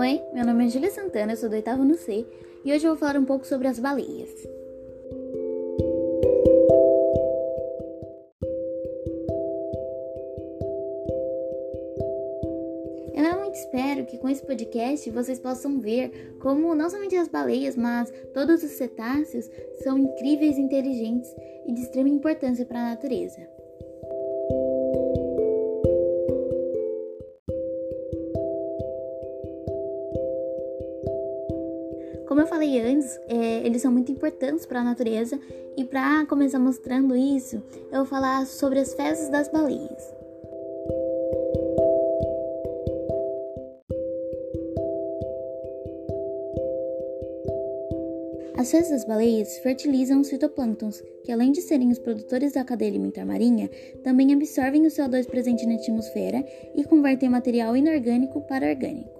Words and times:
Oi, 0.00 0.18
meu 0.32 0.46
nome 0.46 0.64
é 0.64 0.68
Julia 0.70 0.90
Santana, 0.90 1.34
eu 1.34 1.36
sou 1.36 1.50
do 1.50 1.56
oitavo 1.56 1.84
no 1.84 1.94
C 1.94 2.26
e 2.64 2.72
hoje 2.72 2.86
eu 2.86 2.92
vou 2.92 2.96
falar 2.96 3.18
um 3.18 3.24
pouco 3.26 3.46
sobre 3.46 3.68
as 3.68 3.78
baleias. 3.78 4.30
Eu 13.14 13.22
realmente 13.22 13.56
espero 13.56 14.06
que 14.06 14.16
com 14.16 14.30
esse 14.30 14.42
podcast 14.42 15.10
vocês 15.10 15.38
possam 15.38 15.78
ver 15.78 16.34
como 16.40 16.74
não 16.74 16.88
somente 16.88 17.14
as 17.16 17.28
baleias, 17.28 17.76
mas 17.76 18.10
todos 18.32 18.62
os 18.62 18.70
cetáceos 18.70 19.50
são 19.82 19.98
incríveis, 19.98 20.56
inteligentes 20.56 21.30
e 21.66 21.74
de 21.74 21.82
extrema 21.82 22.08
importância 22.08 22.64
para 22.64 22.80
a 22.80 22.90
natureza. 22.92 23.59
Como 32.30 32.42
eu 32.42 32.46
falei 32.46 32.80
antes, 32.80 33.18
é, 33.26 33.66
eles 33.66 33.82
são 33.82 33.90
muito 33.90 34.12
importantes 34.12 34.64
para 34.64 34.82
a 34.82 34.84
natureza 34.84 35.36
e 35.76 35.84
para 35.84 36.24
começar 36.26 36.60
mostrando 36.60 37.16
isso, 37.16 37.60
eu 37.90 37.98
vou 37.98 38.06
falar 38.06 38.46
sobre 38.46 38.78
as 38.78 38.94
fezes 38.94 39.28
das 39.30 39.50
baleias. 39.50 40.14
As 48.56 48.70
fezes 48.70 48.90
das 48.90 49.04
baleias 49.04 49.58
fertilizam 49.58 50.20
os 50.20 50.30
fitoplânctons, 50.30 51.02
que 51.24 51.32
além 51.32 51.50
de 51.50 51.60
serem 51.60 51.90
os 51.90 51.98
produtores 51.98 52.52
da 52.52 52.62
cadeia 52.62 52.92
alimentar 52.92 53.26
marinha, 53.26 53.68
também 54.04 54.32
absorvem 54.32 54.86
o 54.86 54.88
CO2 54.88 55.26
presente 55.26 55.66
na 55.66 55.74
atmosfera 55.74 56.46
e 56.76 56.84
convertem 56.84 57.28
material 57.28 57.76
inorgânico 57.76 58.40
para 58.42 58.68
orgânico. 58.68 59.18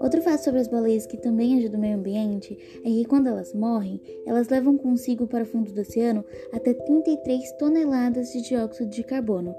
Outro 0.00 0.20
fato 0.22 0.44
sobre 0.44 0.60
as 0.60 0.68
baleias 0.68 1.06
que 1.06 1.16
também 1.16 1.58
ajuda 1.58 1.76
o 1.76 1.80
meio 1.80 1.96
ambiente 1.96 2.56
é 2.84 2.88
que 2.88 3.04
quando 3.04 3.28
elas 3.28 3.52
morrem, 3.52 4.00
elas 4.26 4.48
levam 4.48 4.76
consigo 4.76 5.26
para 5.26 5.44
o 5.44 5.46
fundo 5.46 5.72
do 5.72 5.80
oceano 5.80 6.24
até 6.52 6.74
33 6.74 7.52
toneladas 7.58 8.32
de 8.32 8.42
dióxido 8.42 8.90
de 8.90 9.02
carbono. 9.02 9.54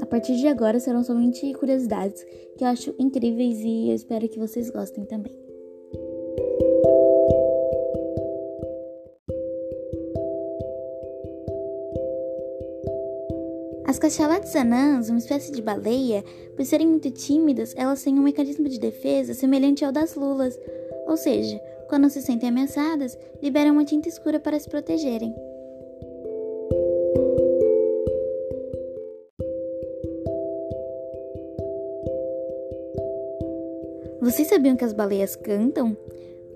A 0.00 0.06
partir 0.06 0.36
de 0.36 0.48
agora 0.48 0.80
serão 0.80 1.04
somente 1.04 1.52
curiosidades 1.54 2.24
que 2.56 2.64
eu 2.64 2.68
acho 2.68 2.94
incríveis 2.98 3.60
e 3.60 3.90
eu 3.90 3.94
espero 3.94 4.28
que 4.28 4.38
vocês 4.38 4.70
gostem 4.70 5.04
também. 5.04 5.47
As 13.88 13.98
cachalotes 13.98 14.54
anãs, 14.54 15.08
uma 15.08 15.18
espécie 15.18 15.50
de 15.50 15.62
baleia, 15.62 16.22
por 16.54 16.62
serem 16.62 16.86
muito 16.86 17.10
tímidas, 17.10 17.72
elas 17.74 18.02
têm 18.02 18.18
um 18.18 18.22
mecanismo 18.22 18.68
de 18.68 18.78
defesa 18.78 19.32
semelhante 19.32 19.82
ao 19.82 19.90
das 19.90 20.14
lulas, 20.14 20.60
ou 21.06 21.16
seja, 21.16 21.58
quando 21.88 22.10
se 22.10 22.20
sentem 22.20 22.50
ameaçadas, 22.50 23.16
liberam 23.42 23.72
uma 23.72 23.86
tinta 23.86 24.06
escura 24.06 24.38
para 24.38 24.60
se 24.60 24.68
protegerem. 24.68 25.34
Vocês 34.20 34.48
sabiam 34.48 34.76
que 34.76 34.84
as 34.84 34.92
baleias 34.92 35.34
cantam? 35.34 35.96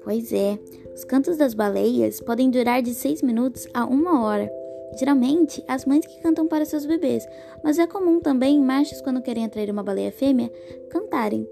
Pois 0.05 0.35
é, 0.35 0.59
os 0.95 1.03
cantos 1.03 1.39
das 1.39 1.55
baleias 1.55 2.21
podem 2.21 2.51
durar 2.51 2.83
de 2.83 2.93
6 2.93 3.23
minutos 3.23 3.67
a 3.73 3.87
1 3.87 4.23
hora. 4.23 4.62
Geralmente, 4.99 5.65
as 5.67 5.85
mães 5.85 6.07
que 6.07 6.21
cantam 6.21 6.47
para 6.47 6.65
seus 6.65 6.85
bebês, 6.85 7.27
mas 7.65 7.79
é 7.79 7.87
comum 7.87 8.21
também 8.21 8.61
machos, 8.61 9.01
quando 9.01 9.23
querem 9.23 9.45
atrair 9.45 9.71
uma 9.71 9.83
baleia 9.83 10.13
fêmea, 10.13 10.51
cantarem. 10.91 11.49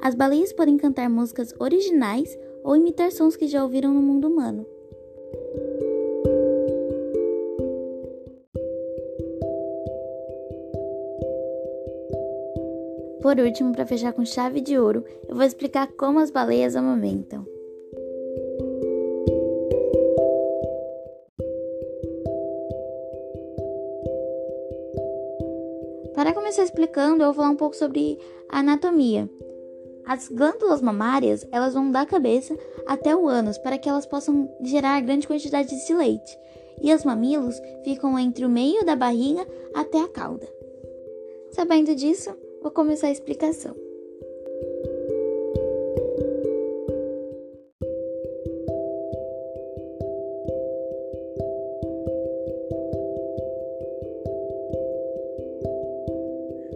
As 0.00 0.14
baleias 0.14 0.52
podem 0.52 0.76
cantar 0.76 1.08
músicas 1.08 1.54
originais 1.58 2.36
ou 2.62 2.76
imitar 2.76 3.10
sons 3.10 3.36
que 3.36 3.46
já 3.46 3.62
ouviram 3.62 3.92
no 3.92 4.02
mundo 4.02 4.28
humano. 4.28 4.66
Por 13.22 13.38
último, 13.38 13.72
para 13.72 13.86
fechar 13.86 14.12
com 14.12 14.24
chave 14.24 14.60
de 14.60 14.78
ouro, 14.78 15.02
eu 15.26 15.34
vou 15.34 15.44
explicar 15.44 15.88
como 15.96 16.18
as 16.18 16.30
baleias 16.30 16.76
amamentam. 16.76 17.53
Para 26.24 26.32
começar 26.32 26.62
explicando, 26.62 27.22
eu 27.22 27.26
vou 27.26 27.34
falar 27.34 27.50
um 27.50 27.56
pouco 27.56 27.76
sobre 27.76 28.18
anatomia. 28.48 29.28
As 30.06 30.26
glândulas 30.26 30.80
mamárias, 30.80 31.46
elas 31.52 31.74
vão 31.74 31.90
da 31.90 32.06
cabeça 32.06 32.56
até 32.86 33.14
o 33.14 33.28
ânus 33.28 33.58
para 33.58 33.76
que 33.76 33.90
elas 33.90 34.06
possam 34.06 34.50
gerar 34.62 35.02
grande 35.02 35.26
quantidade 35.26 35.68
de 35.68 35.94
leite. 35.94 36.38
E 36.80 36.94
os 36.94 37.04
mamilos 37.04 37.60
ficam 37.84 38.18
entre 38.18 38.46
o 38.46 38.48
meio 38.48 38.86
da 38.86 38.96
barriga 38.96 39.46
até 39.74 40.00
a 40.00 40.08
cauda. 40.08 40.48
Sabendo 41.50 41.94
disso, 41.94 42.34
vou 42.62 42.70
começar 42.70 43.08
a 43.08 43.12
explicação. 43.12 43.83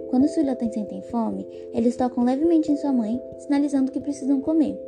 Quando 0.09 0.25
os 0.25 0.35
filhotes 0.35 0.73
sentem 0.73 1.03
fome, 1.03 1.47
eles 1.73 1.97
tocam 1.97 2.25
levemente 2.25 2.73
em 2.73 2.77
sua 2.77 2.93
mãe, 2.93 3.21
sinalizando 3.39 3.93
que 3.93 4.01
precisam 4.01 4.41
comer. 4.41 4.79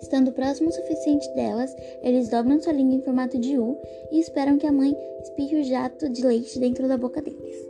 Estando 0.00 0.32
próximo 0.32 0.68
o 0.68 0.72
suficiente 0.72 1.28
delas, 1.34 1.74
eles 2.02 2.28
dobram 2.28 2.60
sua 2.60 2.72
língua 2.72 2.94
em 2.94 3.02
formato 3.02 3.38
de 3.38 3.58
U 3.58 3.76
e 4.12 4.20
esperam 4.20 4.56
que 4.56 4.66
a 4.66 4.72
mãe 4.72 4.96
espirre 5.22 5.60
o 5.60 5.64
jato 5.64 6.08
de 6.08 6.24
leite 6.24 6.58
dentro 6.58 6.86
da 6.86 6.96
boca 6.96 7.20
deles. 7.20 7.68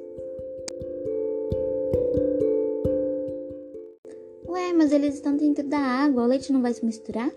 Ué, 4.46 4.72
mas 4.74 4.92
eles 4.92 5.14
estão 5.14 5.36
dentro 5.36 5.66
da 5.66 5.78
água, 5.78 6.24
o 6.24 6.26
leite 6.26 6.52
não 6.52 6.62
vai 6.62 6.72
se 6.72 6.84
misturar? 6.84 7.32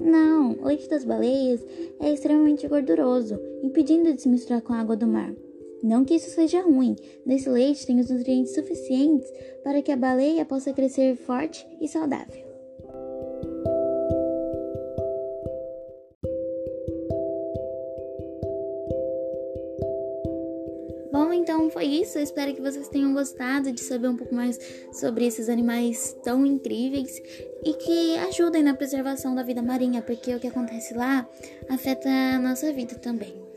Não, 0.00 0.52
o 0.60 0.66
leite 0.66 0.88
das 0.88 1.04
baleias 1.04 1.64
é 2.00 2.12
extremamente 2.12 2.66
gorduroso, 2.68 3.38
impedindo 3.62 4.12
de 4.12 4.22
se 4.22 4.28
misturar 4.28 4.62
com 4.62 4.72
a 4.72 4.80
água 4.80 4.96
do 4.96 5.06
mar. 5.06 5.34
Não 5.82 6.04
que 6.04 6.14
isso 6.14 6.30
seja 6.30 6.62
ruim, 6.62 6.96
nesse 7.24 7.48
leite 7.48 7.86
tem 7.86 8.00
os 8.00 8.10
nutrientes 8.10 8.54
suficientes 8.54 9.30
para 9.62 9.80
que 9.80 9.92
a 9.92 9.96
baleia 9.96 10.44
possa 10.44 10.72
crescer 10.72 11.16
forte 11.16 11.66
e 11.80 11.86
saudável. 11.86 12.48
Bom, 21.10 21.32
então 21.32 21.70
foi 21.70 21.84
isso. 21.84 22.18
Eu 22.18 22.22
espero 22.22 22.54
que 22.54 22.60
vocês 22.60 22.88
tenham 22.88 23.12
gostado 23.12 23.72
de 23.72 23.80
saber 23.80 24.08
um 24.08 24.16
pouco 24.16 24.34
mais 24.34 24.58
sobre 24.92 25.26
esses 25.26 25.48
animais 25.48 26.16
tão 26.22 26.44
incríveis 26.44 27.20
e 27.64 27.72
que 27.72 28.16
ajudem 28.28 28.62
na 28.62 28.74
preservação 28.74 29.34
da 29.34 29.42
vida 29.42 29.62
marinha, 29.62 30.02
porque 30.02 30.34
o 30.34 30.40
que 30.40 30.46
acontece 30.46 30.94
lá 30.94 31.28
afeta 31.68 32.08
a 32.08 32.38
nossa 32.38 32.72
vida 32.72 32.94
também. 32.96 33.47